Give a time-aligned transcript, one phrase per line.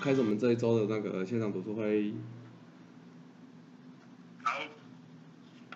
[0.00, 2.14] 开始我们这一周的那个现场读书会。
[4.44, 4.60] 好，《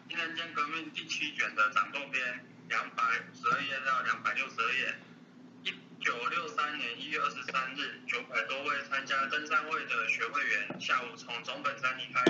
[0.08, 2.22] 新人间革命》第七卷的掌动篇，
[2.68, 3.02] 两百
[3.34, 4.94] 十二页到两百六十二页。
[5.64, 12.22] 一九六三年一月二十三日，九百多位参加登山会的学会员，下午从总本山离开，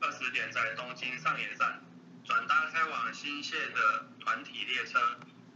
[0.00, 1.80] 二十点在东京上野站
[2.24, 4.98] 转搭开往新泻的团体列车。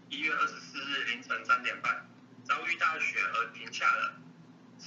[0.09, 2.07] 一月二十四日凌晨三点半，
[2.45, 4.15] 遭遇大雪而停下了。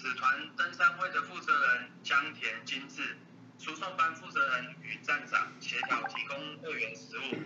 [0.06, 3.18] 此团登山会的负责人江田金志，
[3.58, 7.42] 输送班负责人与站长协调提供会员食物。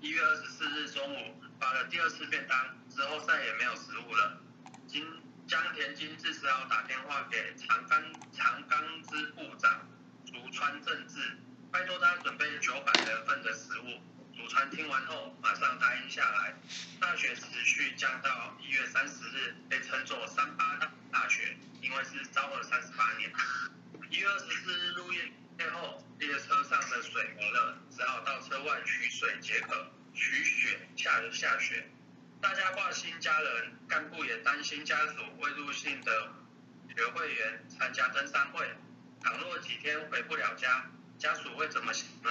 [0.00, 2.58] 一月二十四日中午发了第二次便当，
[2.90, 4.40] 之后再也没有食物了。
[4.88, 5.06] 金
[5.46, 9.86] 江田金志只好打电话给长冈长冈支部长
[10.26, 11.38] 竹川正治，
[11.70, 14.02] 拜托他准备九百人份的食物。
[14.36, 16.56] 竹川听完后马上答应下来。
[16.98, 23.28] 大雪持续降到一月三十日，被称作三八大大雪，因为是昭和三十八年。
[24.08, 25.20] 一月二十四日入夜
[25.72, 29.90] 后，列车上的水没了，只好到车外取水解渴。
[30.14, 31.90] 取雪下下雪，
[32.40, 36.32] 大家挂心家人，干部也担心家属未入信的
[36.94, 38.68] 学会员参加登山会，
[39.20, 42.30] 倘若几天回不了家，家属会怎么想呢？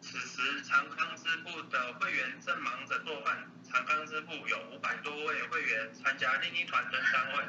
[0.00, 7.44] 此时长康支部的会员正忙着做饭，长康支部有五百多位会员参加另一团登山会，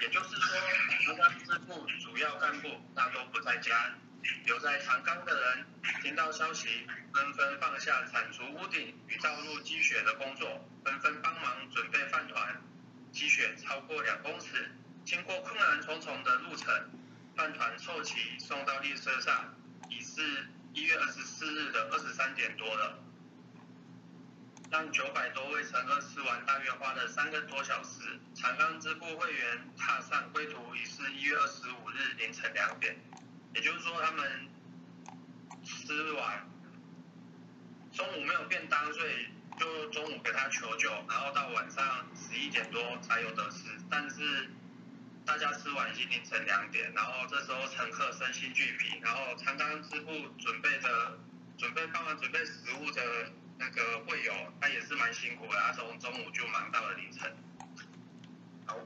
[0.00, 0.60] 也就是说，
[1.04, 3.94] 长康支部主要干部大多不在家。
[4.44, 5.66] 留在长冈的人
[6.02, 12.60] 听到消息，纷纷放下铲除屋顶与道路积雪的工作，纷纷帮忙准备饭团。
[13.12, 14.68] 积雪超过两公尺，
[15.04, 16.66] 经过困难重重的路程，
[17.36, 19.54] 饭团凑齐送到列车上，
[19.88, 22.98] 已是一月二十四日的二十三点多了。
[24.70, 28.18] 让九百多位乘客吃完，大约花了三个多小时。
[28.34, 32.96] 长冈支部会员踏上归途，已是一月二十五日凌晨两点。
[33.54, 34.48] 也就是说，他们
[35.64, 36.46] 吃完
[37.92, 39.28] 中午没有便当，所以
[39.58, 43.64] 就中午给他求救，然后到晚上十一点多才有得吃。
[43.88, 44.50] 但是
[45.24, 51.18] 大家吃完已经凌晨两点，然后这时候乘客身心俱疲，然后长冈支部准备的
[51.56, 57.36] 准备帮忙准备食物的那个会友，他也是蛮辛苦的，他从中午就忙到了凌晨。
[58.66, 58.78] 好。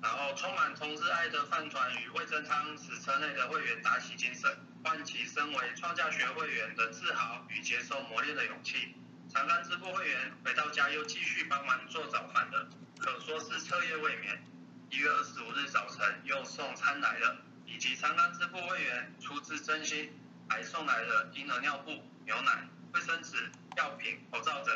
[0.00, 4.48] 然后充满同志爱的饭团与味噌汤，使车内的会员打起精神，
[4.84, 8.94] 唤起身为创价学会员的自豪与接受磨练的勇气。
[9.28, 12.68] 长冈支部会员回到家又继续帮忙做早饭的，
[13.00, 14.40] 可说是彻夜未眠。
[14.88, 20.16] 一月二十五日早晨又送餐来了，以及长冈支部会员出自真心，
[20.48, 21.90] 还送来了婴儿尿布、
[22.24, 24.74] 牛奶、卫生纸、药品、口罩等。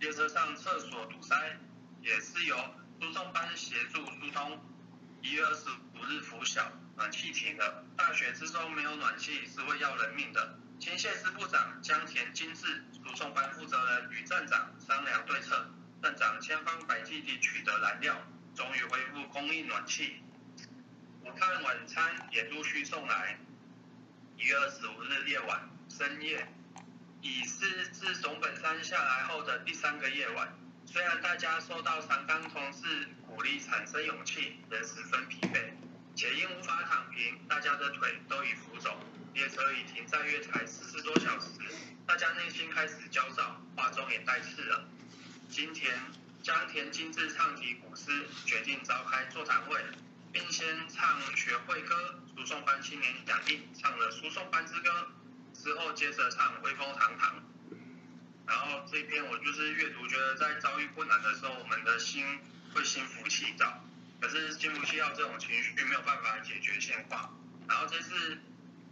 [0.00, 1.34] 列车上厕所堵塞，
[2.02, 2.56] 也是由。
[3.00, 4.58] 输送班协助疏通。
[5.22, 7.84] 一月二十五日拂晓，暖气停了。
[7.96, 10.58] 大雪之中没有暖气是会要人命的。
[10.78, 15.68] 前线司部长江田金志、输送班负责人与站长商量对策。
[16.02, 18.16] 站长千方百计地取得燃料，
[18.54, 20.22] 终于恢复供应暖气。
[21.22, 23.38] 午饭晚餐也陆续送来。
[24.36, 26.46] 一月二十五日夜晚深夜，
[27.26, 30.56] 已是自总本山下来后的第三个夜晚。
[30.86, 35.72] 虽然大家受到长冈同事鼓励产生勇气，仍十分疲惫，
[36.14, 38.96] 且因无法躺平，大家的腿都已浮肿。
[39.34, 41.48] 列车已停在月台十四多小时，
[42.06, 44.84] 大家内心开始焦躁，话中也带刺了。
[45.50, 45.92] 今天
[46.44, 49.80] 江田金志唱题古诗，决定召开座谈会，
[50.32, 55.08] 并先唱学会歌，输送班青年奖励，唱了输送班之歌，
[55.62, 57.42] 之后接着唱威风堂堂。
[58.46, 62.24] 然后这篇我就是阅读，觉得在遭遇困难的时候，我们的心
[62.72, 63.82] 会心浮气躁。
[64.20, 67.36] 可是心浮气躁这种情绪没有办法解决现况。
[67.68, 68.38] 然后这次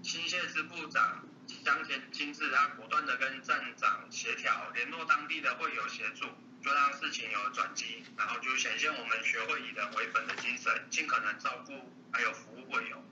[0.02, 1.24] 新县支部长
[1.64, 6.26] 江田金志，他果断的跟站长协调，联络当地的会友协助，
[6.62, 8.02] 就让事情有了转机。
[8.16, 13.03] 然后就显现我们学会以人为本的精神，尽可能照顾还有服务会友。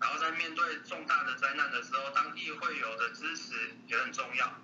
[0.00, 3.54] 然后在面对重大的灾难的时候，当地会友的支持
[3.86, 4.54] 也很重要。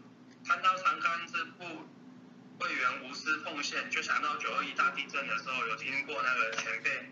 [0.46, 1.88] 看到长冈支部
[2.58, 7.10] 会员无私奉献，就想到九二一大地震的时候，有听过那个前辈，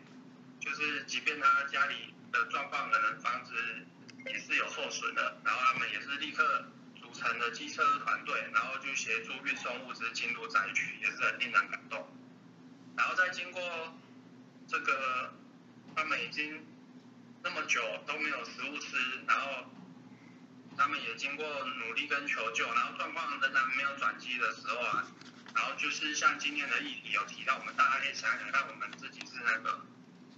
[0.60, 3.52] 就是即便他家里的状况可能房子
[4.26, 12.08] 也是有受损的，然后他们也是立刻组成了机车团队，然后就协助运送物资进入灾区，也是很令人感动。
[12.96, 13.98] 然后再经过
[14.68, 15.34] 这个，
[15.96, 16.64] 他们已经
[17.42, 18.96] 那么久都没有食物吃，
[19.26, 19.66] 然后。
[20.74, 25.06] 他们也经过努力跟求救，然后状况仍然没有转机的时候啊，
[25.54, 29.84] 然后就是像今天的议题有提到，我们大家可以想想看，我们自己是那个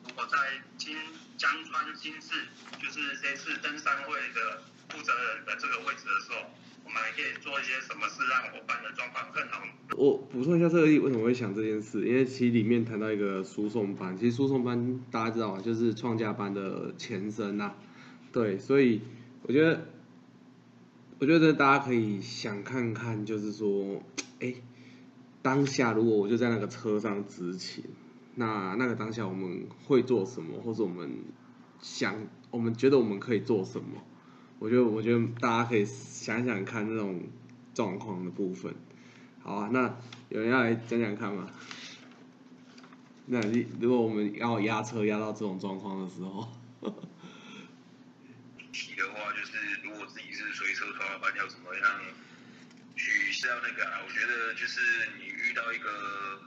[0.02, 0.98] 如果在金
[1.38, 2.48] 江川新市，
[2.82, 6.52] 就是这次登山会的负责人的这个位置的时候，
[6.84, 9.62] 我们可以做一些什么事让伙伴的状况更好？
[9.96, 12.06] 我补充一下这个例，为什么会想这件事？
[12.06, 15.60] 因为其实里面谈到一个输送班，其实输送班大家知道啊？
[15.60, 17.75] 就是创价班的前身呐、
[18.32, 19.00] 对，所以
[19.42, 19.86] 我觉得，
[21.20, 24.02] 我觉得大家可以想看看，就是说，
[24.40, 24.54] 哎，
[25.42, 27.84] 当下如果我就在那个车上执勤，
[28.34, 31.10] 那那个当下我们会做什么，或者我们
[31.81, 34.02] 想，我们觉得我们可以做什么？
[34.64, 37.28] 我觉得，我觉得大家可以想想看这种
[37.75, 38.75] 状况的部分。
[39.43, 39.94] 好啊，那
[40.31, 41.50] 有人要来讲讲看吗？
[43.28, 43.38] 那
[43.78, 46.50] 如果我们要压车压到这种状况的时候，
[48.72, 49.52] 提的话，就是
[49.82, 52.00] 如果自己是随车拖拉班，要怎么样
[52.96, 54.00] 去消那个啊？
[54.02, 54.81] 我觉得就是
[55.19, 56.40] 你遇到一个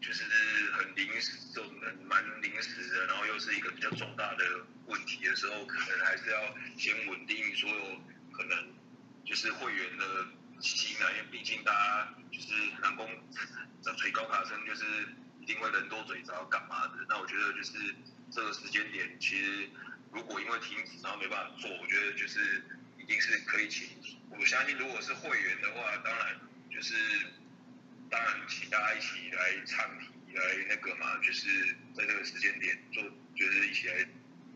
[0.00, 0.24] 就是
[0.72, 4.44] 很临时、这种很蛮临时的，然后又是一个比较重大的
[4.90, 8.00] 问题的时候，可能还是要先稳定所有
[8.32, 8.74] 可能
[9.24, 10.26] 就是会员的
[10.60, 12.52] 心啊，因为毕竟大家就是
[12.82, 13.08] 南宫
[13.82, 14.84] 这吹高卡声，就是
[15.40, 17.06] 一定会人多嘴杂干嘛的。
[17.08, 17.94] 那我觉得就是
[18.30, 19.70] 这个时间点，其实
[20.12, 22.62] 如果因为停止然后没办法做，我觉得就是
[22.98, 23.88] 一定是可以请。
[24.38, 26.40] 我相信如果是会员的话，当然
[26.70, 26.94] 就是
[28.10, 33.02] 当然请大家一起来唱题来那个嘛，就是在这个时间点做，
[33.34, 34.06] 就是一起来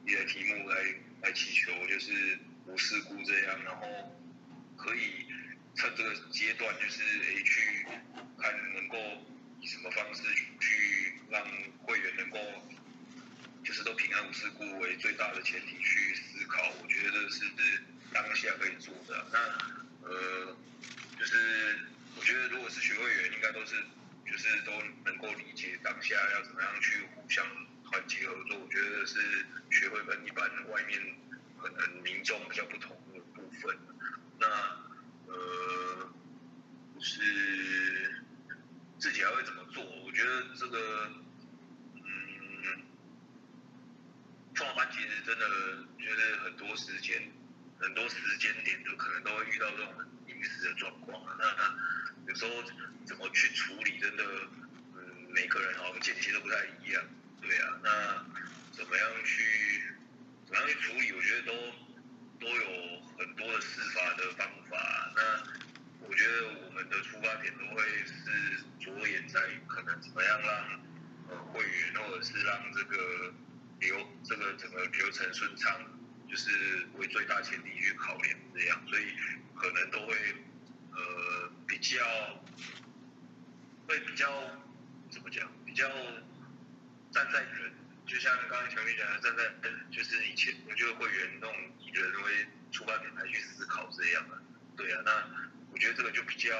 [0.06, 0.76] 你的题目来
[1.22, 4.14] 来祈求，就是无事故这样，然后
[4.76, 5.26] 可以
[5.74, 7.86] 趁这个阶段，就是诶去
[8.38, 8.98] 看能够
[9.60, 10.22] 以什么方式
[10.60, 11.42] 去让
[11.82, 12.38] 会员能够
[13.64, 17.44] 就是都平安无事故为最大的前提去思考，我觉得这是
[18.12, 19.26] 当下可以做的。
[19.32, 20.56] 那呃，
[21.18, 21.78] 就是
[22.16, 23.74] 我觉得如果是学会员，应该都是
[24.30, 24.72] 就是都
[25.06, 27.46] 能够理解当下要怎么样去互相
[27.94, 28.58] 团结合作。
[28.58, 31.00] 我觉得是学会跟一般外面
[31.60, 33.78] 可能民众比较不同的部分。
[34.40, 34.46] 那
[35.32, 36.12] 呃，
[37.00, 38.24] 是
[38.98, 39.84] 自己还会怎么做？
[40.04, 41.08] 我觉得这个，
[41.94, 42.82] 嗯，
[44.54, 45.46] 创班其实真的
[45.96, 47.30] 觉得很多时间、
[47.78, 49.94] 很多时间点都可能都会遇到这种
[50.26, 51.24] 临时的状况。
[51.38, 51.76] 那那
[52.26, 52.50] 有时候
[53.04, 54.24] 怎么去处理，真的，
[54.96, 57.04] 嗯，每个人好像见解都不太一样。
[57.44, 57.90] 对啊，那
[58.72, 59.82] 怎么样去
[60.46, 61.12] 怎么样去处理？
[61.12, 61.52] 我觉得都
[62.40, 65.12] 都有很多的试法的方法。
[65.14, 65.20] 那
[66.06, 70.80] 我觉得我们的出发点都会是着眼在可能怎么样让
[71.28, 73.32] 呃会员或者是让这个
[73.80, 75.80] 流这个整个流程顺畅，
[76.28, 79.14] 就是为最大前提去考量这样，所以
[79.54, 80.16] 可能都会
[80.92, 82.02] 呃比较
[83.86, 84.28] 会比较
[85.10, 85.88] 怎么讲，比较
[87.14, 87.72] 站在人，
[88.04, 94.36] 就像刚刚强烈讲的，站在就是以前我觉得会员那种以人为出发点来去思考这样的，
[94.76, 95.24] 对啊，那
[95.70, 96.50] 我觉得这个就比较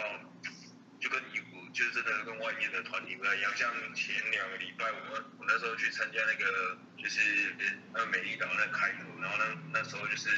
[1.01, 7.53] 就跟你就是真的跟外面的团体不太一样，像前两个礼拜我们我那时候去参加那个就是
[7.95, 10.31] 呃美丽岛那开幕，然后呢那时候就是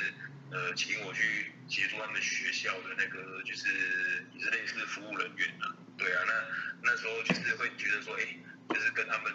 [0.51, 3.69] 呃请我去协助他们学校的那个就是
[4.33, 8.25] 也是类似服务人员啊，对啊，那那时候就是会觉得说，哎，
[8.71, 9.33] 就是跟他们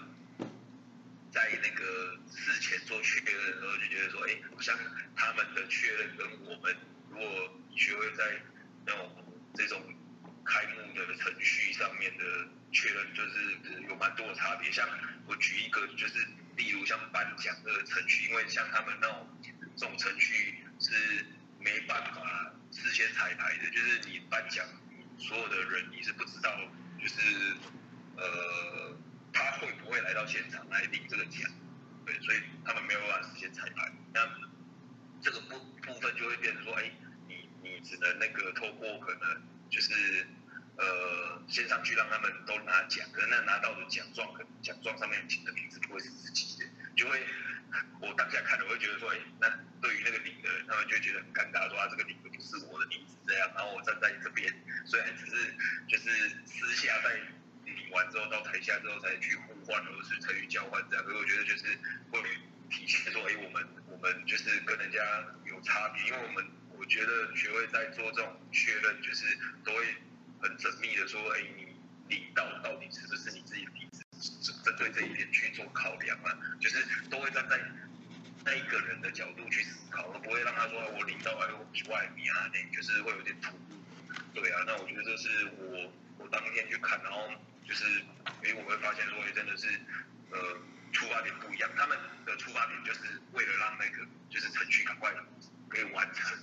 [1.31, 4.77] 在那个事前做确认的时候，就觉得说，哎，好像
[5.15, 6.75] 他们的确认跟我们
[7.09, 8.41] 如果学会在
[8.85, 9.81] 那种这种
[10.45, 12.23] 开幕的程序上面的
[12.71, 14.71] 确认，就是有蛮多的差别。
[14.71, 14.87] 像
[15.25, 19.27] 我举一个，就是例如像颁奖的程序，因为像他们那种
[19.75, 21.25] 这种程序是
[21.59, 24.65] 没办法事先彩排的，就是你颁奖，
[25.17, 26.57] 所有的人你是不知道，
[26.99, 27.55] 就是
[28.17, 28.97] 呃
[29.33, 31.49] 他会不会来到现场来领这个奖，
[32.05, 33.91] 对，所以他们没有办法实现彩排。
[34.13, 34.27] 那
[35.21, 36.91] 这个部部分就会变成说，哎，
[37.27, 40.25] 你你只能那个透过可能就是
[40.77, 46.65] 呃先上去让他们都拿奖，可是那拿到的奖状，可能奖状上面请的名字不会是自己的，
[46.95, 47.23] 就会
[47.99, 54.51] 我当下看了，我会觉得说，哎，那对于那个领的人，他们就会觉得很尴尬，说啊这个领的不是我的名字这样，然后我站在这边，
[54.85, 55.53] 虽然只是
[55.87, 57.19] 就是私下在
[57.75, 61.65] 领完之后到台下之后才去互换，或者是才去交换这样，所以我觉得就是
[62.11, 62.21] 会
[62.69, 64.99] 体现说，哎，我们我们就是跟人家
[65.45, 66.45] 有差别，因为我们
[66.77, 69.25] 我觉得学会在做这种确认，就是
[69.63, 69.95] 都会
[70.41, 71.67] 很缜密的说，哎，你
[72.07, 74.03] 领到到底是不是你自己的名字，
[74.63, 77.59] 针对这一点去做考量啊，就是都会站在
[78.43, 83.59] 那一个人的角度去思考，而不会让他说我领到哎我比外面啊，那就是会有点突兀。
[84.33, 87.29] 对啊，那我觉得这是我我当天去看，然后
[87.71, 87.85] 就是
[88.43, 89.65] 哎我会发现说，哎真的是
[90.29, 90.37] 呃
[90.91, 92.99] 出发点不一样，他们的出发点就是
[93.31, 95.09] 为了让那个就是程序赶快
[95.69, 96.37] 可以完成，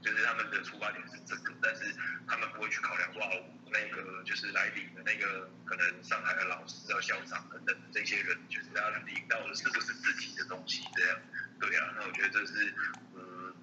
[0.00, 1.94] 就是他们的出发点是这个，但是
[2.26, 11.18] 他们不会去考量说哦，那个就是来领的那个可能上海的老师啊校长等等这些人，就是他领到的是不是自己的东西这样，
[11.60, 12.74] 对啊，那我觉得这是
[13.14, 13.54] 嗯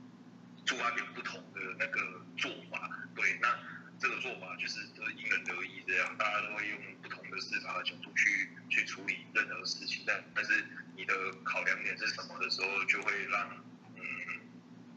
[0.64, 3.50] 出发点不同的那个做法，对，那
[4.00, 10.66] 这个做法就是就是因人而异这样，大家都会用不同的视法的角度去去处理任何事情，但但是
[10.96, 11.14] 你的
[11.44, 13.50] 考量点是什么的时候，就会让
[13.96, 14.02] 嗯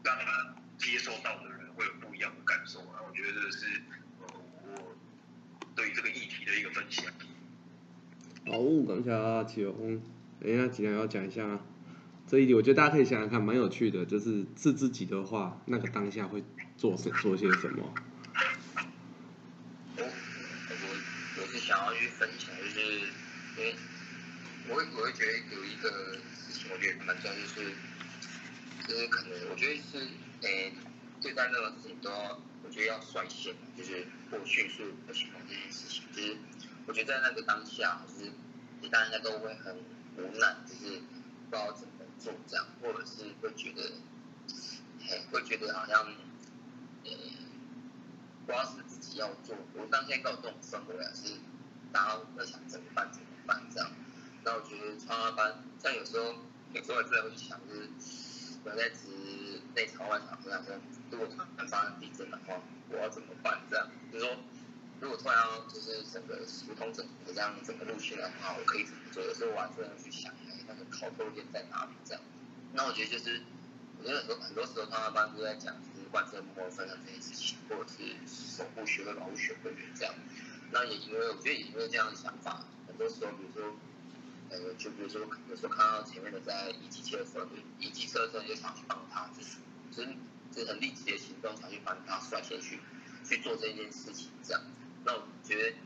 [0.03, 3.81] 让他接受到的人会有不一样的感受啊，我觉得这是
[4.21, 4.27] 呃
[4.63, 4.95] 我
[5.75, 7.05] 对于这个议题的一个分享。
[8.45, 10.01] 好，感谢启宏，
[10.39, 11.59] 等一下尽量要讲一下啊。
[12.25, 16.43] 这一题我觉得大家可以想想看，蛮有趣的，就是是自己的话，那个当下会
[16.77, 17.93] 做什做些什么？
[19.95, 22.99] 我我我是想要去分享，就是
[23.55, 23.75] 因为
[24.67, 25.89] 我会我会觉得有一个
[26.33, 27.75] 事情，我觉得蛮重要，就是
[28.87, 30.07] 就是可能我觉得是
[30.41, 30.73] 诶
[31.21, 36.37] 对待任何事情都要，我觉得要率先，就是或迅速的行动这件事情，就是
[36.87, 38.31] 我觉得在那个当下，就是
[38.89, 39.77] 大家都会很
[40.17, 40.97] 无奈，就是
[41.49, 43.91] 不知道怎么做这样，或者是会觉得，
[44.99, 46.05] 嘿，会觉得好像，
[47.03, 47.11] 诶，
[48.47, 51.29] 不知道是自己要做，我当天搞这种氛围啊，是
[51.93, 53.89] 大家在想怎么办怎么办这样。
[54.43, 56.35] 那我觉得创二班，像有时候
[56.73, 60.75] 有时候真的会去想，就是我在职内场外场这样说，
[61.11, 62.59] 如果突然发生地震的话，
[62.89, 63.87] 我要怎么办这样？
[64.11, 64.35] 就是说，
[64.99, 65.37] 如果突然
[65.71, 69.23] 就是整个疏通整个这样整个路线的话，我可以怎么做？
[69.23, 72.21] 有时候我还真的去想，哎，那个考透点在哪里这样？
[72.73, 73.41] 那我觉得就是，
[73.99, 75.75] 我觉得很多很多时候创二班都在讲。
[75.93, 80.13] 就是贯彻幕后分享这件事情，或者是守护学会、保护学会员这样。
[80.73, 83.71] 那也因为我觉得也因为这样的想法，很多时候比如说，
[84.49, 87.45] 呃，就比如说有时候看到前面的在移机车的时候，
[87.79, 89.59] 移机车的时候就想去帮他，就是
[89.95, 90.17] 就是
[90.51, 92.79] 就很立即的行动，想去帮他率先去
[93.23, 94.61] 去做这件事情这样。
[95.05, 95.77] 那我觉得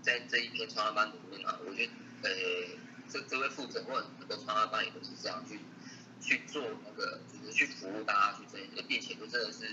[0.00, 2.30] 在这一篇创二班里面啊，我觉得呃，
[3.08, 5.60] 这这位负责或者很多创二班也都是这样去。
[6.20, 9.68] 去做那个，就是去服务大家去这些，并且就真的是，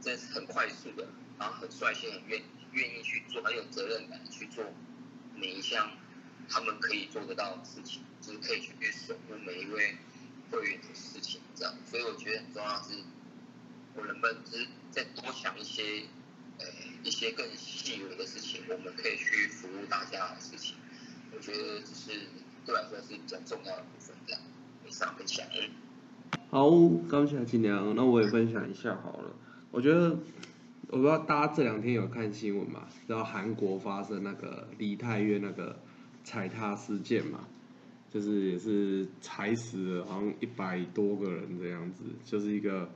[0.00, 1.06] 真的是很快速的，
[1.38, 2.40] 然后很率先、很愿
[2.72, 4.64] 愿意去做，很有责任感去做
[5.34, 5.90] 每一项
[6.48, 9.96] 他们可以做得到的事情，就是可以去守护每一位
[10.50, 11.74] 会员的事情，这样。
[11.90, 12.94] 所以我觉得很重要是，
[13.94, 16.04] 我能不能就是再多想一些，
[16.58, 16.66] 呃，
[17.02, 20.76] 一些更细微的事情，我们可以去服务大家的事情。
[21.32, 22.10] 我觉得这是
[22.64, 24.40] 对我来说是比较重要的部分，这样。
[24.86, 25.44] 以上分享。
[26.50, 26.70] 好，
[27.10, 29.34] 刚起来尽量，那我也分享一下好了。
[29.70, 30.16] 我觉得，
[30.88, 32.86] 我不知道大家这两天有看新闻嘛？
[33.06, 35.78] 知道韩国发生那个梨泰院那个
[36.22, 37.40] 踩踏事件嘛？
[38.10, 42.88] 就是也是踩死了好像一百多个人这样子，就是一个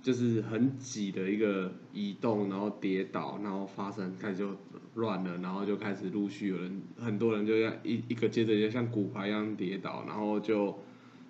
[0.00, 4.56] 就是很挤的一个移动，然后跌倒，然后发生开始就
[4.94, 10.78] 乱了，然后就开始陆续有人，很多人就像一一个接着一个像骨牌一样跌倒，然后就。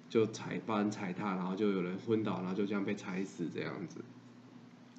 [0.09, 4.05] 就踩翻踩踏，然后就有人昏倒，然后就这样被踩死这样子。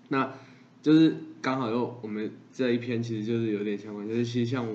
[0.09, 0.33] 那
[0.83, 4.67] 就是刚好又我们这一篇其实就是有点相关，就是其实像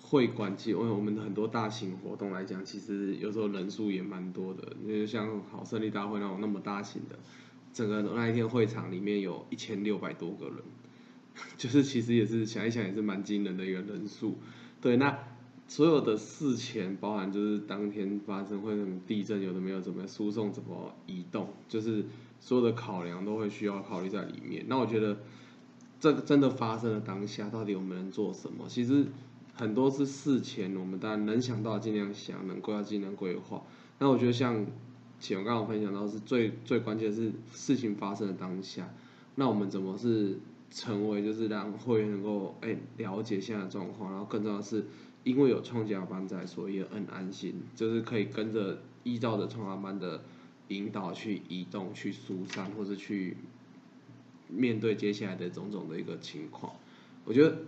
[0.00, 4.76] 会馆其实我们的很多大型活动来讲，其实有时候人数也蛮多的。
[4.84, 7.18] 因为像好胜利大会那种那么大型的，
[7.72, 10.56] 整个那一天会场里面有 一千六百多个人，
[11.56, 14.36] 就是其实也是想一想也是蛮惊人的一个人数。
[14.80, 15.16] 对，那。
[15.68, 22.04] 所有的事前，包含就是当天发生会什么地震，有的没有怎么输送怎么移动，就是
[22.44, 24.64] 所有的考量都会需要考虑在里面。
[24.66, 25.16] 那我觉得，
[26.00, 28.66] 这个真的发生的当下，到底我们能做什么？
[28.68, 29.06] 其实
[29.54, 33.62] 很多是事前，我们当然能想到尽量想，能规划尽量规划。
[34.00, 34.66] 那我觉得像
[35.20, 38.92] 前我刚刚分享到，是最最关键的是事情发生的当下，
[39.36, 40.40] 那我们怎么是
[40.72, 44.84] 成为就是让会员能够哎了解现在的状况，然后更重要的是。
[45.24, 50.20] 因为有创家班在，所以也很安心，就是可以跟着依照着创家班的
[50.68, 53.36] 引导去移动、去疏散，或者去
[54.48, 56.72] 面对接下来的种种的一个情况。
[57.24, 57.58] 我觉得，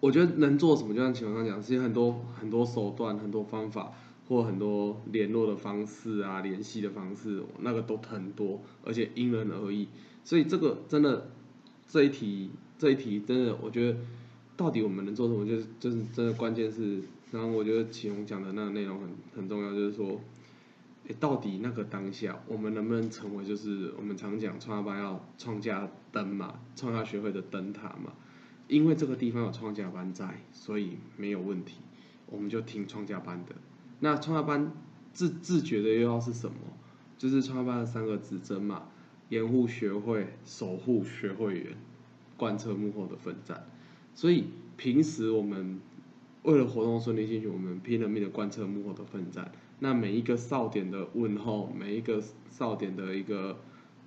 [0.00, 3.92] 我觉得能做什么，就像前面刚讲，其实很多很多手段、很多方法，
[4.28, 9.88] 或很多联络的方式啊、联系的方式，那个都很多，而且因人而异。
[10.24, 11.30] 所以这个真的
[11.86, 13.98] 这一题，这一题真的，我觉得。
[14.58, 15.46] 到底我们能做什么？
[15.46, 20.20] 就是就是真的关键是，然后我觉得启宏讲的那个内容很很重要，就是说，
[21.08, 28.12] 诶，到底那个当下，我们能不能成为就是我们常讲创业班要创价灯嘛，创下学会的灯塔嘛？
[28.68, 31.78] 因为这个地方有创价班在，所以没有问题，
[32.26, 33.54] 我们就听创价班的。
[34.00, 34.70] 那创业班
[35.14, 36.56] 自自觉的又要是什么？
[37.16, 38.90] 就是创业班的三个指针嘛：
[39.30, 41.78] 掩护学会、守护学会员、
[42.36, 43.64] 贯彻幕后的奋战。
[44.14, 44.44] 所以
[44.76, 45.80] 平时我们
[46.42, 49.50] 为了活动顺利进行，我们拼了命的贯彻幕后的奋战。
[49.80, 53.56] 那每一个哨点的问候，每一个哨点的一个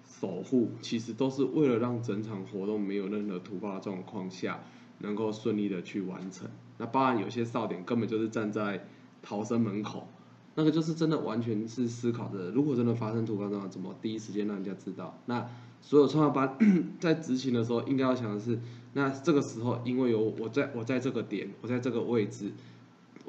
[0.04, 4.64] 守护，其实都是为了让整场活动没有任何突发状况下，
[5.00, 6.50] 能够顺利的去完成。
[6.78, 8.86] 那当然有些哨点根本就是站在
[9.22, 10.10] 逃生门口，
[10.56, 15.18] 那个就是真的完全是思考的，如果真的发生突发状况，怎么第一时间让人家知道？
[15.28, 15.48] 那
[15.80, 16.58] 所有创业班
[17.00, 18.60] 在执行的时候，应该要想的是，
[18.94, 22.52] 那这个时候因为有我在我在这个点，我在这个位置。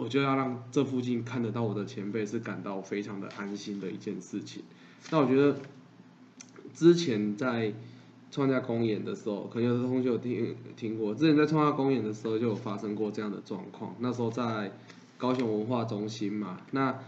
[0.02, 4.64] 我就要让这附近看得到我的前辈是感到非常的安心的一件事情。
[5.11, 5.56] 那我觉得
[6.75, 7.73] 之前在
[8.32, 11.14] 创价公演的时候，可能有的同学有听听过。
[11.14, 13.94] 之前在创价公演的时候就有发生过这样的状况。
[14.00, 14.73] 那时候在
[15.18, 16.99] 高雄文化中心嘛，那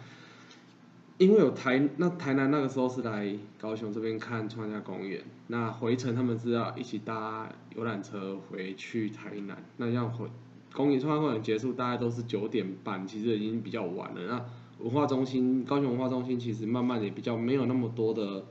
[1.18, 10.28] 因为有台那台南那个时候是来高雄这边看创价公演，那回程他们是要一起搭游览车回去台南，那要回。
[10.74, 14.26] 公益创业公演结束，大概都是九点半，其实已经比较晚了。
[14.26, 14.44] 那
[14.84, 18.44] 文化中心，高雄文化中心其实慢慢也比较没有那么多的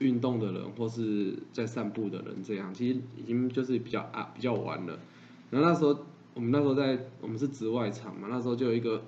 [0.00, 4.98] 运动的人或是在散步的人，这样其实已经就是比较啊比较晚了。
[5.50, 5.96] 然后那时候
[6.34, 9.02] 我们那时候在我们是职外场嘛，那时候就有一个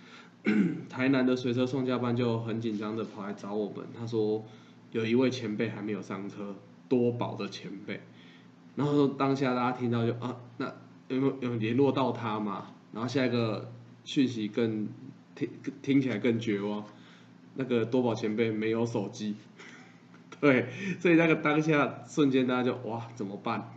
[0.90, 4.44] 台南的随车送驾班就很紧张的跑来找我们，他说
[4.92, 6.54] 有一位前辈还没有上车，
[6.90, 8.02] 多宝的前辈。
[8.74, 10.70] 然后当下大家听到就啊那。
[11.08, 12.66] 有没有有联络到他嘛？
[12.92, 13.70] 然后下一个
[14.04, 14.88] 讯息更
[15.34, 15.48] 听
[15.82, 16.84] 听起来更绝望，
[17.56, 19.34] 那个多宝前辈没有手机，
[20.40, 23.72] 对，所以那个当下瞬间大家就哇怎么办？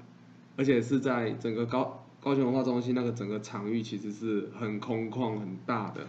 [0.55, 6.07] 而且是在整个高高雄文化中心那个整个场域其实是很空旷很大的，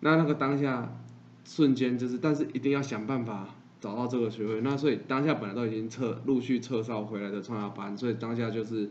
[0.00, 0.96] 那那个当下
[1.44, 3.48] 瞬间就是，但是一定要想办法
[3.80, 4.60] 找到这个学位。
[4.60, 8.90] 那所以当下本来都已经撤陆续撤哨回来的创业班，所以当下就是。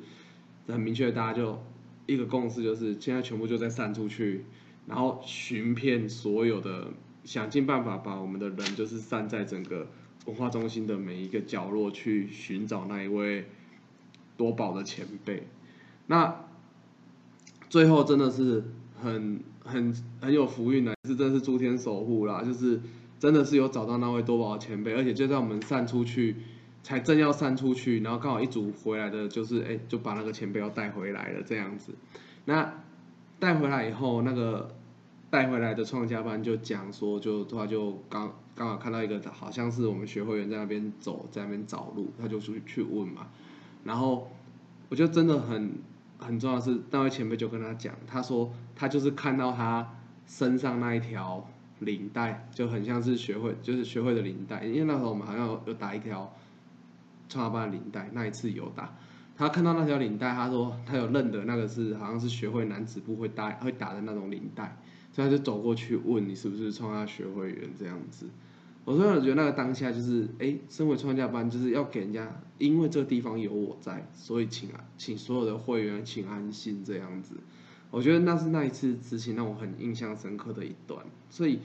[0.68, 1.62] 很明确，大家就
[2.06, 4.46] 一个共识，就是现在全部就在散出去，
[4.88, 6.88] 然后寻遍所有的，
[7.26, 9.88] 想尽办法把我们的人就是散在整个
[10.26, 13.46] 文化中心的每一个角落去寻找那一位
[14.38, 15.48] 多宝的前辈。
[16.08, 16.46] 那
[17.70, 18.64] 最后真的是
[19.02, 22.82] 很很很有福运的，是真是诸天守护啦，就是
[23.20, 26.36] 真的是有找到那位多宝的前辈，而且就在我们散出去。
[26.84, 31.96] 才正要散出去，然后刚好一组回来的，就是哎，就把那个前辈要带回来了这样子。
[32.44, 32.74] 那
[33.40, 34.76] 带回来以后，那个
[35.30, 43.28] 带回来的创家班就讲说，就他就刚刚好看到一个，好像是我们学会员在那边走，在那边找路，他就出去去问嘛。
[43.86, 44.30] 然后
[44.90, 45.72] 我觉得真的很
[46.18, 49.90] 很重要是，那位前辈就跟他讲，他说他就是看到他
[50.28, 56.30] 身上那一条领带，就很像是学会，就是学会的领带，因为那时候我们好像有打一条。
[57.30, 58.96] 创办的领带，那一次有打，
[59.36, 64.78] 他看到那条领带，他说他有认得那个是好像是学会男子部会打会打的那种领带，
[65.12, 68.28] 所以他就走过去问你是不是创下学会员这样子。
[68.86, 77.36] 我突然觉得那个当下就是，哎，身为创价班就是要给人家，因为这个地方有我在，所以请啊，请所有的会员请安心这样子。
[77.90, 81.60] 我觉得那是那一次执行让我很印象深刻的一段，所以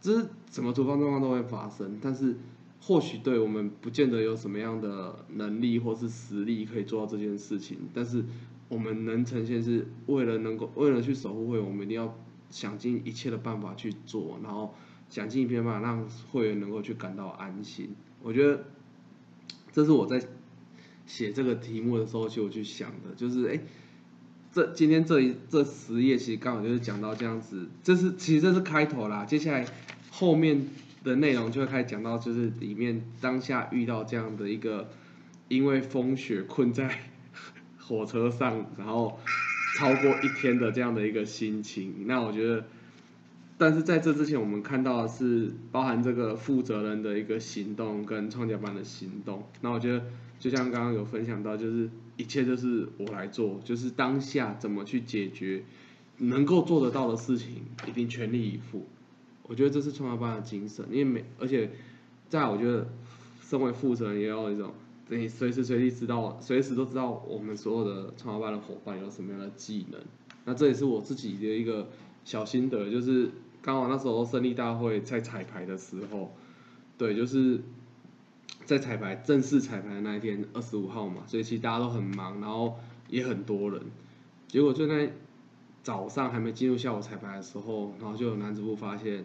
[0.00, 2.36] 这是什么突发状况都会发生，但是。
[2.84, 8.24] 或许对我们不见得有什么样的能力或是实力可以做到这件事情，但是
[8.68, 12.18] 我们能呈现是为了能够为了去守护会员，我们一定要
[12.50, 14.74] 想尽一切的办法去做，然后
[15.08, 17.94] 想尽一切办法让会员能够去感到安心。
[18.20, 18.64] 我觉得
[19.70, 20.20] 这是我在
[21.06, 23.60] 写这个题目的时候就去想的，就是哎，
[24.50, 29.64] 这今天这一这十页其实刚好就是讲到这样子，这是其实这是开头啦，接下来
[30.10, 30.66] 后面。
[31.02, 34.88] 的内容就会开始讲到，就是里面当下遇到这样的一个，
[35.48, 36.98] 因为风雪困在
[37.78, 39.18] 火车上，然后
[39.78, 42.06] 超过一天的这样的一个心情。
[42.06, 42.64] 那我觉得，
[43.58, 49.48] 但是在这之前，我们看到的是包含这个负责人的一个行动跟创建班的行动。
[49.60, 50.04] 那我觉得，
[50.38, 55.64] 就像刚刚有分享到，就是一切都是我来做，就是当下怎么去解决
[56.18, 58.86] 能够做得到的事情，一定全力以赴。
[59.52, 61.70] 我觉得这是创业班的精神，因为每而且，
[62.30, 62.88] 在我觉得，
[63.42, 64.72] 身为负责人也有一种，
[65.10, 70.00] 你随时随地知道，随时都知道我们所有的创业班的伙伴有什么样的技能。
[70.46, 71.86] 那这也是我自己的一个
[72.24, 76.32] 小心得，就是刚好那时候胜利大会在彩排的时候，
[76.96, 77.60] 对，就是
[78.64, 82.76] 在彩排正式彩排的那一天，二十五号嘛，所以其实大家都很忙，然后
[83.10, 83.82] 也很多人，
[84.48, 85.12] 结果就在
[85.82, 89.24] 早上还没进入下午彩排的时候，然后就有男子部发现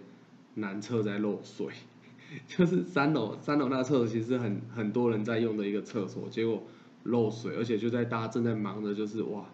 [0.57, 1.67] 男厕在漏水，
[2.47, 6.63] 就是三楼三楼那个厕所其实很很多人在用的一个厕所，结果
[7.03, 9.45] 漏水，而且就在大家正在忙的，就是哇，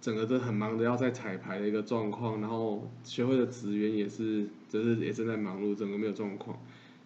[0.00, 6.58] 整个都很忙的要在彩排的一个状况，然后学会的职员也是就是也正在忙碌，整个没有状况。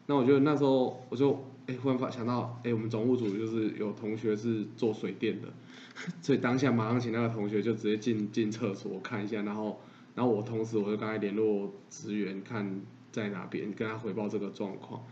[0.06, 5.48] 那我觉得那时候我就哎忽然发想到，哎我们总务组就是有同学是做水电的。
[6.22, 9.78] 所以当下马上请那个同学就直接进进厕所看一下，然后
[10.14, 15.05] 然后我同时我就刚才联络职员看在哪边跟他回报这个状况，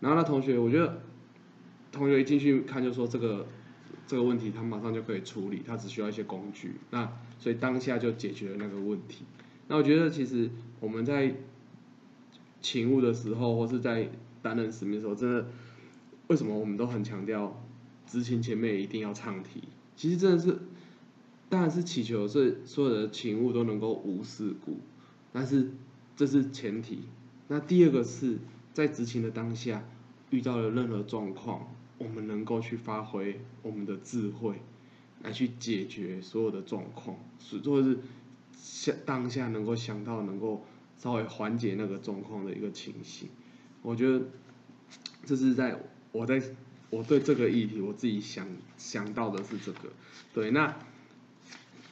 [0.00, 1.02] 然后那同学我觉得
[1.92, 3.46] 同学一进去看就说这个
[4.06, 9.24] 这个问题他马上就可以处理，他只需要一些工具，那所以当下就解决了那个问题。
[9.68, 11.34] 那我觉得其实我们在
[12.60, 14.10] 勤务的时候或是在
[14.42, 15.46] 担任使命的时候，真的
[16.28, 17.62] 为什么我们都很强调
[18.06, 19.64] 执勤前面一定要唱题？
[19.96, 20.58] 其实真的是，
[21.48, 24.78] 当然是祈求这所有的勤务都能够无事故，
[25.32, 25.70] 但是
[26.16, 27.00] 这是前提。
[27.48, 28.38] 那第二个是
[28.72, 29.84] 在执勤的当下
[30.30, 34.60] 遇到了任何状况，我们能够去发挥我们的智慧
[35.22, 37.98] 来去解决所有的状况，是或者是
[38.52, 40.64] 想当下能够想到能够
[40.98, 43.28] 稍微缓解那个状况的一个情形。
[43.82, 44.24] 我觉得
[45.24, 45.80] 这是在
[46.12, 46.42] 我在。
[46.88, 48.46] 我对这个议题，我自己想
[48.78, 49.92] 想到的是这个，
[50.32, 50.52] 对。
[50.52, 50.72] 那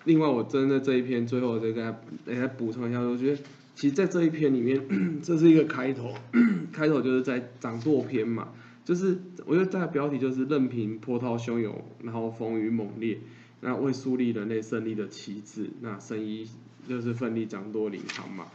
[0.05, 1.93] 另外，我真的这一篇最后再给大
[2.35, 3.43] 家补充一下，我觉得
[3.75, 4.81] 其实，在这一篇里面，
[5.23, 6.15] 这是一个开头，
[6.73, 8.49] 开头就是在掌舵篇嘛，
[8.85, 13.19] 就是我觉得这个标题就是任凭波涛汹涌，然后风雨猛烈，
[13.61, 16.49] 那为树立人类胜利的旗帜，那圣衣
[16.89, 18.47] 就是奋力掌舵领航嘛，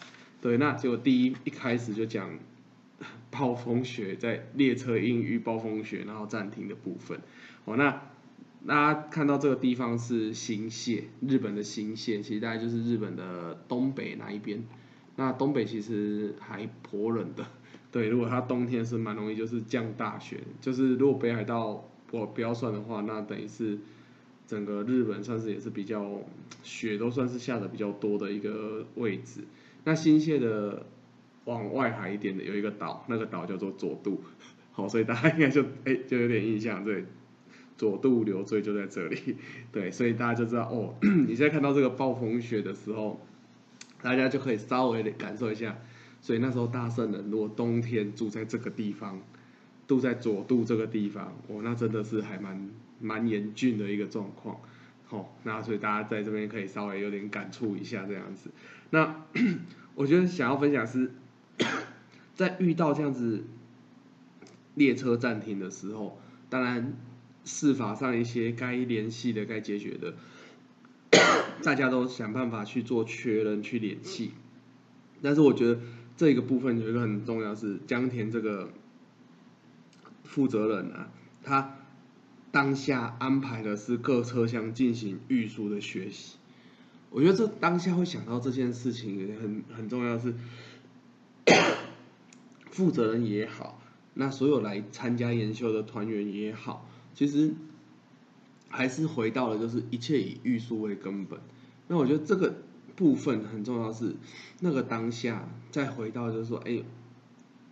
[0.42, 0.58] 对。
[0.58, 2.30] 那结果第一一开始就讲。
[3.32, 7.20] 暴风雪在列车因遇暴风雪然后暂停的部分，
[7.64, 8.02] 哦，那
[8.67, 14.63] 大家看到这个地方是新泻，日本的新泻，其实大概就是日本的东北那一边。
[15.15, 17.45] 那东北其实还颇冷的，
[17.91, 23.80] 对，如果它冬天是蛮容易就是降大雪，就是如果北海道我不要算的话，那等于是
[24.48, 26.22] 整个日本算是也是比较
[26.63, 29.41] 雪都算是下的比较多的一个位置。
[29.84, 30.86] 那新泻的。
[31.45, 34.22] 往外海一点的有一个岛，那个岛叫做佐渡，
[34.72, 37.06] 好，所以大家应该就哎就有点印象，对，
[37.80, 39.38] 佐渡流罪就在这里，
[39.72, 43.20] 对，所以大家就知道哦，你现在看到这个暴风雪的时候，
[44.04, 45.78] 大家就可以稍微的感受一下，
[46.22, 49.20] 所以那时候大圣人如果冬天住在这个地方，
[49.88, 54.60] 住在佐渡这个地方，哦，那真的是还蛮蛮严峻的一个状况，
[55.08, 58.52] 好，那所以大家在这边可以稍微有点感触一下这样子，
[58.92, 59.24] 那
[59.96, 61.12] 我觉得想要分享是。
[62.36, 63.44] 在遇到这样子
[64.76, 66.94] 列车暂停的时候，当然
[67.45, 70.13] 事法上一些该联系的、该解决的，
[71.63, 74.32] 大家都想办法去做确认、去联系。
[75.21, 75.82] 但是我觉得
[76.15, 78.71] 这个部分有一个很重要是江田这个
[80.23, 81.12] 负责人啊，
[81.43, 81.78] 他
[82.52, 86.38] 当下安排的是各车厢进行预书的学习。
[87.10, 90.34] 我觉得这当下会想到这件事情很很重要是。
[92.69, 93.82] 负责人也好，
[94.13, 97.54] 那所有来参加研修的团员也好，其实
[98.69, 101.39] 还是回到了就是一切以预术为根本。
[101.88, 102.56] 那我觉得这个
[102.95, 104.15] 部分很重要，是
[104.60, 106.84] 那个当下再回到就是说，哎，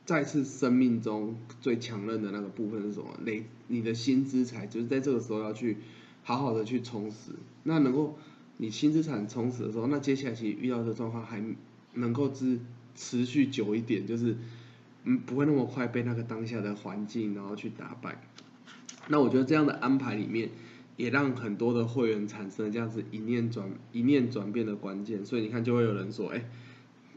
[0.05, 3.07] 再次生命中最强韧的那个部分是什么？
[3.23, 5.77] 累你的新资产，就是在这个时候要去
[6.23, 7.31] 好好的去充实。
[7.63, 8.17] 那能够
[8.57, 11.43] 你新资产充实的时候，那接下来其实遇到的状况还
[11.93, 12.59] 能够持
[12.95, 14.37] 持续久一点，就是。
[15.09, 18.21] 嗯，不会那么快被那个当下的环境然后去打败。
[19.09, 20.49] 那我觉得这样的安排里面，
[20.97, 25.25] 也让很多的会员产生这样子一念转一念转变的关键。
[25.25, 26.43] 所以你看，就会有人说，哎，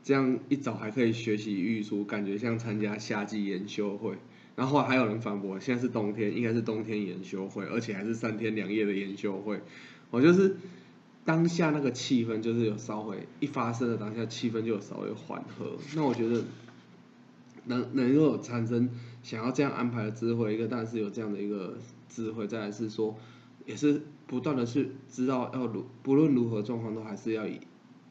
[0.03, 4.18] 这样一早还可以学习预书，感觉像参加夏季研修会。
[4.55, 9.61] 然后还有人反驳，现在是冬天，应该是冬天研修会，而且还是三天两夜的研修会。
[10.11, 10.57] 我就是
[11.24, 15.76] 当下那个气氛，就是有稍微一发生的当下气氛就有稍微缓和。
[15.96, 16.44] 那我觉得。
[17.66, 18.90] 能能够产生
[19.23, 21.77] 想要这样安排的智慧，一个当然是有这样的一个
[22.09, 23.16] 智慧，再来是说，
[23.66, 27.61] 也是不断的去知道要如不论如何状况都还是要以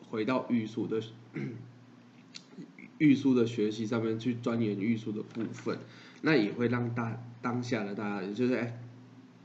[0.10, 1.02] 回到玉树的
[2.98, 5.80] 玉树的学习上面去钻研玉树的部分，
[6.22, 8.80] 那也会让大当下的大家就是哎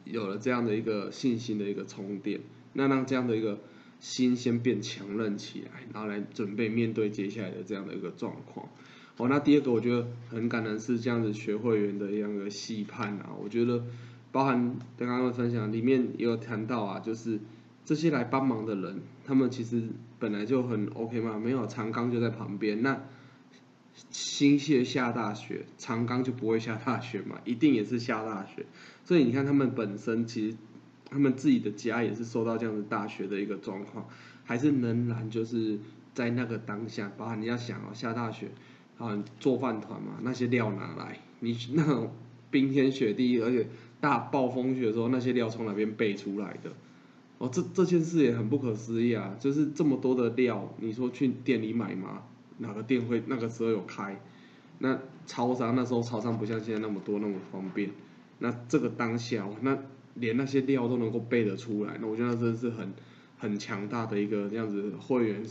[0.05, 2.41] 有了这样的一个信心的一个充电，
[2.73, 3.61] 那让这样的一个
[4.01, 8.69] 心先变强韧起来，然后来准备面对接下来的这样的一个状况。
[9.17, 13.83] 哦，那第二个我觉得很感人是这样子学会员的一样的细判啊，我觉得
[14.31, 17.41] 包含刚刚的分享里面也有谈到啊，就是
[17.85, 19.83] 这些来帮忙的人，他们其实
[20.19, 20.35] 本。
[20.35, 23.01] 来就很 OK 嘛，没有长冈就在旁边，那
[24.11, 28.67] 新泻下大雪，长冈就不会下大雪嘛，一定也是下大雪。
[29.05, 30.57] 所以你看他们本身其实
[31.09, 34.09] 他们自己的家也是受到这样子大雪的一个状况，
[34.43, 35.79] 还是仍然就是
[36.15, 38.51] 在那个当下，包含你要想哦，下大雪，
[38.99, 42.11] 啊做饭团嘛，那些料拿来，你那种
[42.51, 43.67] 冰天雪地，而且
[44.01, 46.71] 大暴风雪的时候，那些料从哪边备出来的？
[47.39, 49.35] 哦，这这件事也很不可思议啊！
[49.41, 52.23] 就是这么多的料，你说去店里买吗？
[52.59, 54.21] 哪个店会那个时候有开？
[54.79, 57.91] 那超商那时候超商不像现在那么多那么方便。
[58.39, 59.77] 那这个当下，那
[60.15, 62.93] 连那些料都能够备得出来，那我觉得真的是很
[63.37, 65.43] 很强大的一个这样子会员，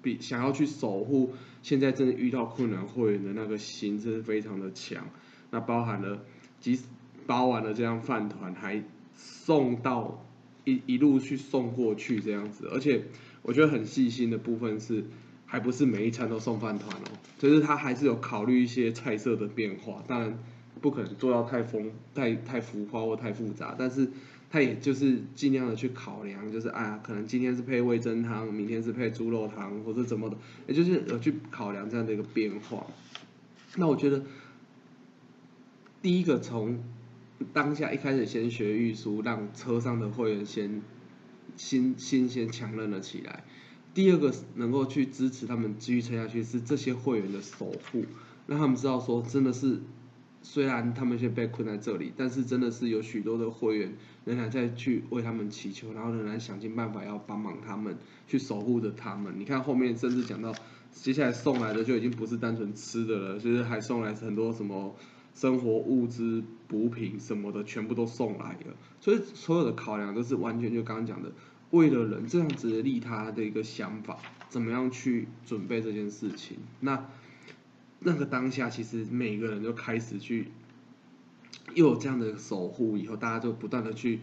[0.00, 1.32] 比想要去守护
[1.62, 5.06] 现在真的遇到困难会员的那个心，真是非常的强。
[5.50, 6.24] 那包含了
[6.60, 6.82] 即使
[7.26, 8.82] 包完了这样饭团，还
[9.16, 10.24] 送到
[10.64, 13.04] 一一路去送过去这样子，而且
[13.42, 15.04] 我觉得很细心的部分是，
[15.46, 20.38] 还不是每一餐都送饭团哦，就是他还是有考虑一些菜色的变化，当然。
[20.80, 24.10] 不可能做到太丰、太太浮夸或太复杂，但是
[24.52, 30.36] 他也就是尽量的去考量，就是啊，可能今天是配味增汤，明天是配猪肉汤，或者怎么的，
[30.66, 32.86] 也就是有去考量这样的一个变化。
[33.76, 34.22] 那我觉得，
[36.02, 36.84] 第一个从
[37.54, 40.82] 当下一开始先学玉书，让车上的会员先
[41.56, 43.44] 新新鲜强韧了起来。
[43.94, 48.04] 第二个能够去支持他们继续撑下去，是这些会员的守护，
[48.46, 49.80] 让他们知道说真的是。
[50.42, 59.32] 虽然他们现在被困在这里，但是真的是有许多的会员仍然在去为他们祈求，然后仍然想尽办法要帮忙他们，去守护着他们。
[59.38, 60.52] 你看后面甚至讲到，
[60.90, 64.96] 接下来送来的就已经不是单纯吃的了，就是还送来很多什么
[65.34, 68.76] 生活物资、补品什么的，全部都送来了。
[69.00, 71.30] 所以所有的考量都是完全就刚刚讲的，
[71.70, 76.56] 为了人这样子利他的一个想法，怎么样去准备这件事情？
[76.80, 77.06] 那。
[78.04, 80.48] 那个当下，其实每个人都开始去，
[81.74, 84.18] 又有这样的守护，以后大家就不断的去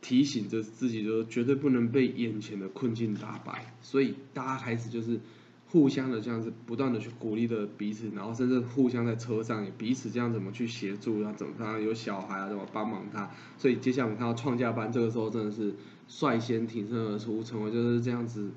[0.00, 3.74] 提醒着自己，就绝对不能被眼前的困境打败。
[3.82, 5.20] 所以大家开始就是
[5.68, 13.30] 互相的这样子，不断的去鼓励着彼此，然后甚至互相在车上也彼此这样怎么去协助，然后怎么他有小孩啊，怎么帮忙他。
[13.58, 15.74] 所以接下来我们看到创价班这个时候真的是
[16.08, 18.50] 率先挺身而出，成为就是这样子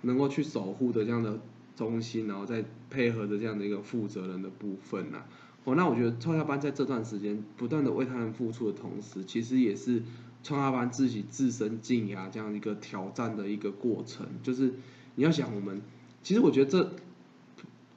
[0.00, 1.38] 能够去守护的这样的。
[1.76, 5.24] 中心，然后再配合着这样的一个负责人的部分呐，
[5.64, 10.02] 哦，那我觉得创业班在这段时间不断的为他们付出的同时，其实也是
[10.42, 14.26] 创业班自己自身进压这样一个挑战的一个过程。
[14.42, 14.74] 就是
[15.16, 15.82] 你要想我们，
[16.22, 16.92] 其实我觉得这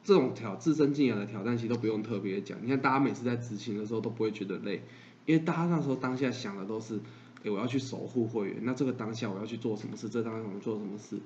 [0.03, 2.57] 这种挑自身进压的挑战，其实都不用特别讲。
[2.63, 4.81] 你看大家每次在执行的时候都不会觉得累，
[5.25, 6.99] 因为大家那时候当下想的都是，
[7.43, 10.09] 哎，我要去守护会员，那这个当下我要去做什么事？
[10.09, 11.19] 这当下我们做什么事？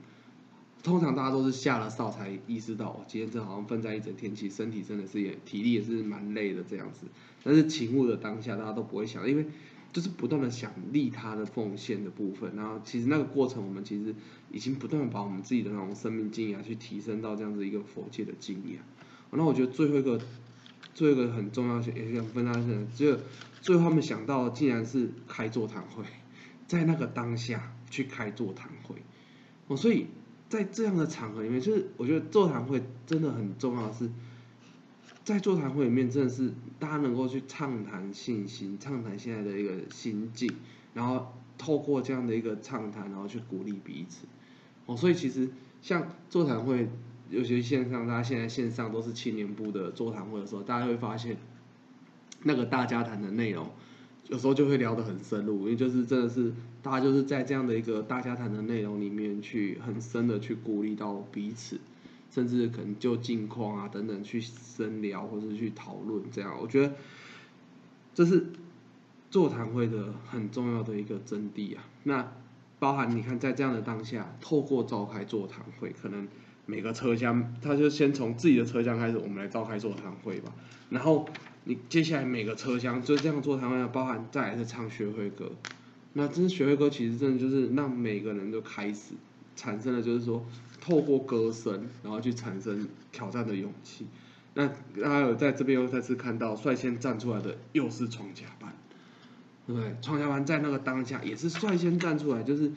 [0.84, 7.08] 通常大家都是下了哨才意识到，今天这好像奋战一整天，其实身体真的是也体力也是蛮累的这样子。
[7.42, 9.46] 但是勤务的当下，大家都不会想，因为
[9.94, 12.54] 就是不断的想利他的奉献的部分。
[12.58, 14.14] 然后其实那个过程，我们其实
[14.52, 18.82] 已经不断的把我们自己的那种生命经验去提升到这样子一个佛界的经验。
[19.32, 20.20] 那我觉得最后一个，
[20.94, 23.18] 最后一个很重要也想分享是，就
[23.62, 26.04] 最后他们想到竟然是开座谈会，
[26.68, 28.98] 在那个当下去开座谈会。
[29.68, 30.08] 哦，所以。
[30.54, 34.08] 在这样的场合里面，就是我觉得座谈会真的很重要，是
[35.24, 40.54] 在座谈会里面真的是大家能够去畅谈信心，畅谈现在的一个心境，
[40.94, 44.28] 然后透过这样的一个畅谈，然后去鼓励彼此。
[44.86, 45.50] 哦，所以其实
[45.82, 46.88] 像座谈会，
[47.32, 51.36] 尤其线上，大家现在线上都是青年部的座谈会的时候，大家会发现
[52.44, 53.72] 那个大家谈的内容。
[54.30, 61.78] 有时候就会聊得很深入，因为就是真的是大家就是在这样的一个大家谈的内容里面去很深的去鼓励到彼此，
[62.32, 66.94] 甚至可能就近况啊等等去深聊或者去讨论这样，我觉得
[68.16, 68.46] 这是
[69.30, 71.84] 座谈会的很重要的一个真谛啊。
[72.04, 72.32] 那
[72.80, 76.28] 包含你看在这样的当下，透过召开座谈会，可能
[76.66, 80.54] 每个车厢他就先从自己的车厢开始，我们来召开座谈会吧，
[80.90, 81.28] 然后。
[81.66, 85.50] 你接下来每个车厢就这样做，台湾要包含再来是唱学会歌，
[86.12, 89.14] 那这学会歌其实真的就是让每个人都开始
[89.56, 90.46] 产生了，就是说
[90.82, 94.08] 透过歌声，然后去产生挑战的勇气。
[94.56, 98.76] 那大家有在这边又再次看到率先站出来的又是创家班，
[99.66, 99.96] 对不对？
[100.02, 102.74] 创家班在那个当下也是率先站出来，就是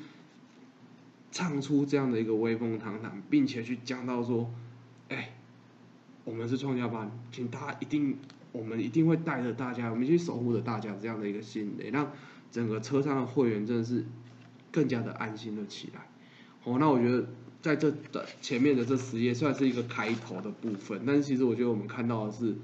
[1.32, 4.48] 唱出这样的一个威风堂堂，并且去讲到说，
[5.08, 5.34] 哎，
[6.24, 8.16] 我们是创家班，请大家一定。
[8.56, 12.10] 我们一定会带着大家，我们去守护着大家这样的一个心，也让
[12.50, 14.04] 整个车上的会员真的是
[14.72, 16.06] 更加的安心了起来。
[16.64, 17.26] 哦，那我觉得
[17.60, 22.54] 在这的前面的这十页算是一个开头的部分，但是其实我觉得我们看到的是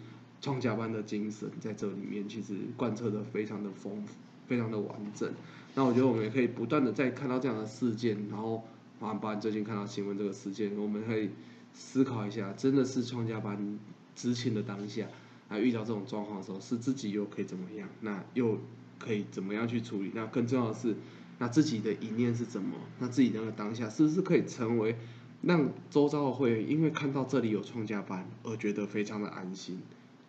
[0.41, 4.15] 创家班的精神在这里面，其实贯彻的非常的丰富，
[4.47, 5.31] 非常的完整。
[5.75, 8.63] 那我觉得我们也可以不断的在看到这样的事件，然后
[8.99, 11.31] 包含最近看到新闻这个事件，我们可以
[11.73, 13.79] 思考一下，真的是创家班
[14.15, 15.07] 执勤的当下，
[15.53, 17.87] 那遇到这种状况的时候，是自己又可以怎么样？
[18.01, 18.59] 那又
[18.99, 20.11] 可以怎么样去处理？
[20.15, 20.97] 那更重要的是，
[21.39, 22.75] 那自己的一念是怎么？
[22.99, 24.97] 那自己那个当下是不是可以成为
[25.43, 29.79] 让周遭的会员因为看到这里有创家班而觉得非常的安心？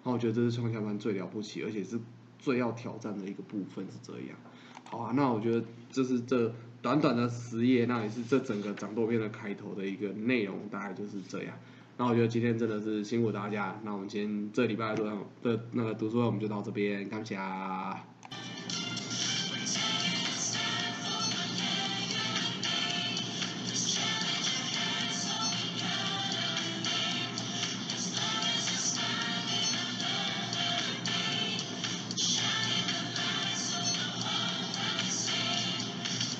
[0.04, 1.98] 那我觉得这是创家班最了不起，而且是
[2.38, 4.38] 最要挑战的一个部分是这样。
[4.84, 11.56] 好啊，那我觉得这是这短短的十页，那也是这整个掌舵片的开头的一个内容，大概就是这样。
[11.98, 17.38] 那我觉得今天真的是辛苦大家，那我们今天这礼拜的这那个读书会我们就到这边，感谢。